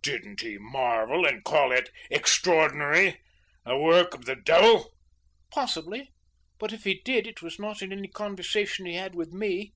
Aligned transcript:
Didn't 0.00 0.42
he 0.42 0.58
marvel 0.58 1.26
and 1.26 1.42
call 1.42 1.72
it 1.72 1.90
extraordinary 2.08 3.18
the 3.64 3.76
work 3.76 4.14
of 4.14 4.24
the 4.24 4.36
devil?" 4.36 4.94
"Possibly; 5.50 6.12
but 6.60 6.72
if 6.72 6.84
he 6.84 7.00
did, 7.04 7.26
it 7.26 7.42
was 7.42 7.58
not 7.58 7.82
in 7.82 7.90
any 7.90 8.06
conversation 8.06 8.86
he 8.86 8.94
had 8.94 9.16
with 9.16 9.32
me." 9.32 9.72